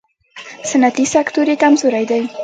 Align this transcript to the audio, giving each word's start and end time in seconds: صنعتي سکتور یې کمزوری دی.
صنعتي 0.69 1.05
سکتور 1.13 1.47
یې 1.51 1.55
کمزوری 1.63 2.03
دی. 2.11 2.21